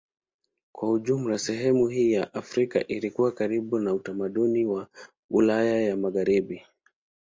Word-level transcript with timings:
Kwa 0.71 0.99
jumla 0.99 1.39
sehemu 1.39 1.87
hii 1.87 2.11
ya 2.11 2.33
Afrika 2.33 2.87
ilikuwa 2.87 3.31
karibu 3.31 3.79
na 3.79 3.93
utamaduni 3.93 4.65
wa 4.65 4.87
Ulaya 5.29 5.81
ya 5.81 5.97
Magharibi. 5.97 6.63